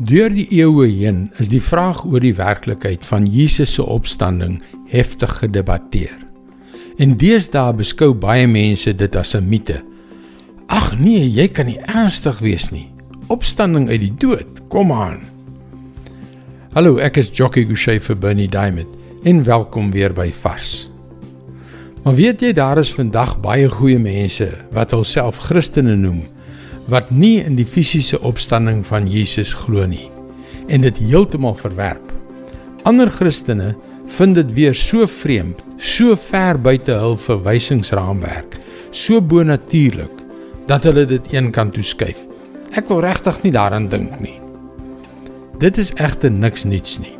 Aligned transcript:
Deur 0.00 0.30
die 0.32 0.46
eeue 0.56 0.86
heen 0.88 1.26
is 1.42 1.50
die 1.52 1.60
vraag 1.60 2.06
oor 2.08 2.22
die 2.24 2.32
werklikheid 2.32 3.02
van 3.04 3.26
Jesus 3.28 3.74
se 3.76 3.84
opstanding 3.84 4.54
heftig 4.88 5.34
gedebatteer. 5.42 6.14
En 6.96 7.18
deesdae 7.20 7.74
beskou 7.76 8.14
baie 8.16 8.46
mense 8.48 8.94
dit 8.96 9.16
as 9.16 9.34
'n 9.36 9.44
mite. 9.44 9.82
Ag 10.68 10.96
nee, 10.98 11.28
jy 11.28 11.48
kan 11.48 11.66
nie 11.66 11.80
ernstig 11.84 12.38
wees 12.40 12.70
nie. 12.70 12.88
Opstanding 13.28 13.90
uit 13.90 14.00
die 14.00 14.14
dood, 14.16 14.48
kom 14.68 14.92
aan. 14.92 15.20
Hallo, 16.72 16.96
ek 16.96 17.16
is 17.16 17.30
Jockey 17.32 17.64
Gouchee 17.64 18.00
vir 18.00 18.16
Bernie 18.16 18.48
Diamond 18.48 18.88
en 19.24 19.44
welkom 19.44 19.90
weer 19.90 20.12
by 20.12 20.32
Vars. 20.32 20.88
Maar 22.04 22.14
weet 22.14 22.40
jy 22.40 22.52
daar 22.52 22.78
is 22.78 22.94
vandag 22.94 23.40
baie 23.40 23.68
goeie 23.68 23.98
mense 23.98 24.48
wat 24.72 24.90
hulself 24.90 25.36
Christene 25.36 25.96
noem 25.96 26.22
wat 26.90 27.10
nie 27.10 27.38
in 27.42 27.56
die 27.58 27.66
fisiese 27.66 28.20
opstanding 28.26 28.82
van 28.86 29.06
Jesus 29.10 29.54
glo 29.54 29.86
nie 29.86 30.08
en 30.70 30.84
dit 30.84 30.98
heeltemal 31.02 31.56
verwerp. 31.58 32.12
Ander 32.86 33.10
Christene 33.10 33.74
vind 34.06 34.34
dit 34.38 34.52
weer 34.54 34.74
so 34.74 35.06
vreemd, 35.06 35.62
so 35.78 36.14
ver 36.18 36.58
buite 36.62 36.94
hul 36.98 37.16
verwysingsraamwerk, 37.18 38.58
so 38.90 39.20
bonatuurlik 39.20 40.22
dat 40.70 40.86
hulle 40.86 41.06
dit 41.10 41.32
eenkant 41.34 41.74
toe 41.74 41.84
skuif. 41.86 42.26
Ek 42.78 42.86
wil 42.90 43.02
regtig 43.02 43.40
nie 43.42 43.54
daaraan 43.54 43.88
dink 43.90 44.20
nie. 44.22 44.38
Dit 45.60 45.78
is 45.82 45.90
egter 45.98 46.30
niks 46.30 46.64
niets 46.64 47.00
nie. 47.02 47.16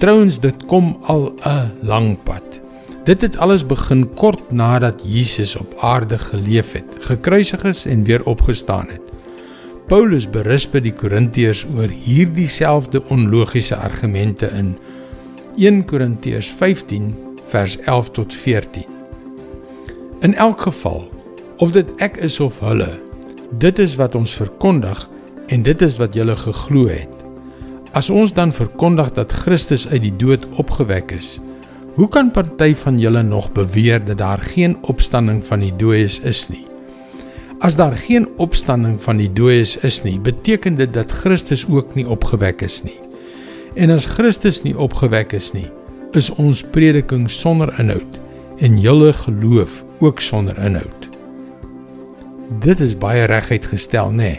Trouwens 0.00 0.40
dit 0.42 0.66
kom 0.66 0.96
al 1.06 1.32
'n 1.44 1.70
lang 1.82 2.16
pad. 2.24 2.60
Dit 3.04 3.20
het 3.20 3.36
alles 3.36 3.66
begin 3.66 4.08
kort 4.14 4.50
nadat 4.50 5.02
Jesus 5.04 5.56
op 5.56 5.74
aarde 5.80 6.18
geleef 6.18 6.72
het, 6.72 6.88
gekruisig 7.00 7.62
is 7.62 7.84
en 7.86 8.04
weer 8.04 8.24
opgestaan 8.24 8.88
het. 8.88 9.03
Paulus 9.84 10.24
berisp 10.24 10.78
die 10.80 10.94
Korintiërs 10.96 11.66
oor 11.76 11.90
hierdie 11.92 12.48
selfde 12.48 13.02
onlogiese 13.12 13.76
argumente 13.76 14.48
in 14.56 14.70
1 15.60 15.82
Korintiërs 15.90 16.48
15 16.56 17.10
vers 17.52 17.76
11 17.84 18.08
tot 18.16 18.32
14. 18.32 18.86
In 20.24 20.34
elk 20.40 20.64
geval, 20.64 21.04
of 21.60 21.76
dit 21.76 21.92
ek 22.00 22.16
is 22.24 22.40
of 22.40 22.62
hulle, 22.64 22.88
dit 23.60 23.84
is 23.84 23.98
wat 24.00 24.16
ons 24.16 24.38
verkondig 24.40 25.04
en 25.52 25.68
dit 25.68 25.84
is 25.84 26.00
wat 26.00 26.16
julle 26.16 26.36
geglo 26.46 26.88
het. 26.88 27.12
As 27.92 28.08
ons 28.08 28.32
dan 28.32 28.56
verkondig 28.56 29.12
dat 29.20 29.36
Christus 29.44 29.84
uit 29.92 30.06
die 30.08 30.16
dood 30.16 30.48
opgewek 30.56 31.12
is, 31.12 31.36
hoe 32.00 32.08
kan 32.08 32.32
party 32.32 32.72
van 32.88 32.96
julle 32.98 33.22
nog 33.22 33.52
beweer 33.52 34.00
dat 34.00 34.24
daar 34.24 34.40
geen 34.40 34.80
opstanding 34.80 35.44
van 35.44 35.60
die 35.60 35.76
dooies 35.76 36.22
is 36.24 36.48
nie? 36.48 36.64
As 37.64 37.76
daar 37.76 37.96
geen 37.96 38.28
opstanding 38.36 38.98
van 39.02 39.16
die 39.16 39.30
dooies 39.32 39.78
is 39.88 40.02
nie, 40.04 40.18
beteken 40.20 40.74
dit 40.76 40.90
dat 40.92 41.12
Christus 41.22 41.62
ook 41.64 41.94
nie 41.96 42.04
opgewek 42.04 42.60
is 42.60 42.82
nie. 42.84 42.98
En 43.80 43.88
as 43.90 44.04
Christus 44.04 44.60
nie 44.66 44.74
opgewek 44.76 45.32
is 45.32 45.54
nie, 45.56 45.70
is 46.12 46.28
ons 46.36 46.60
prediking 46.74 47.24
sonder 47.32 47.72
inhoud 47.80 48.18
en 48.60 48.76
julle 48.76 49.14
geloof 49.16 49.78
ook 50.04 50.20
sonder 50.20 50.60
inhoud. 50.60 51.08
Dit 52.60 52.84
is 52.84 52.92
baie 53.00 53.24
reguit 53.32 53.64
gestel, 53.72 54.12
nê? 54.12 54.34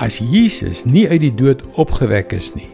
As 0.00 0.16
Jesus 0.24 0.86
nie 0.88 1.04
uit 1.12 1.20
die 1.26 1.34
dood 1.42 1.60
opgewek 1.76 2.32
is 2.40 2.54
nie, 2.56 2.70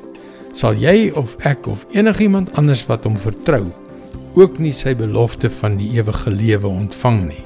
sal 0.54 0.78
jy 0.78 1.10
of 1.18 1.34
ek 1.42 1.66
of 1.66 1.82
enigiemand 1.96 2.54
anders 2.54 2.86
wat 2.86 3.10
hom 3.10 3.18
vertrou, 3.18 3.64
ook 4.38 4.62
nie 4.62 4.72
sy 4.72 4.94
belofte 4.94 5.50
van 5.58 5.74
die 5.82 5.90
ewige 5.98 6.30
lewe 6.30 6.70
ontvang 6.70 7.22
nie. 7.34 7.42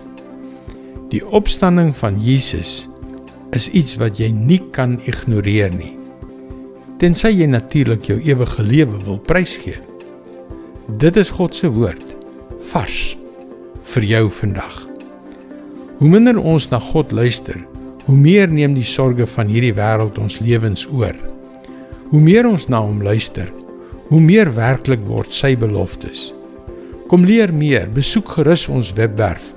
Die 1.10 1.24
opstanding 1.26 1.90
van 1.98 2.20
Jesus 2.22 2.84
is 3.50 3.66
iets 3.74 3.96
wat 3.98 4.20
jy 4.20 4.28
nie 4.30 4.60
kan 4.70 4.92
ignoreer 5.10 5.72
nie. 5.74 5.96
Tensy 7.02 7.32
jy 7.32 7.48
natuurlik 7.50 8.06
jou 8.06 8.18
ewige 8.22 8.62
lewe 8.62 9.00
wil 9.08 9.18
prysgee. 9.18 9.80
Dit 11.02 11.18
is 11.18 11.32
God 11.34 11.58
se 11.58 11.66
woord 11.74 12.14
vars 12.70 13.16
vir 13.90 14.06
jou 14.06 14.22
vandag. 14.38 14.78
Hoe 15.98 16.12
minder 16.14 16.38
ons 16.38 16.70
na 16.70 16.78
God 16.78 17.10
luister, 17.10 17.58
hoe 18.06 18.14
meer 18.14 18.46
neem 18.46 18.78
die 18.78 18.86
sorges 18.86 19.34
van 19.34 19.50
hierdie 19.50 19.74
wêreld 19.74 20.22
ons 20.22 20.38
lewens 20.38 20.86
oor. 20.94 21.16
Hoe 22.14 22.22
meer 22.22 22.46
ons 22.46 22.70
na 22.70 22.84
hom 22.86 23.02
luister, 23.02 23.50
hoe 24.14 24.22
meer 24.22 24.54
werklik 24.54 25.02
word 25.10 25.34
sy 25.34 25.56
beloftes. 25.58 26.28
Kom 27.10 27.26
leer 27.26 27.50
meer, 27.50 27.90
besoek 27.90 28.36
gerus 28.38 28.68
ons 28.70 28.94
webwerf 28.94 29.56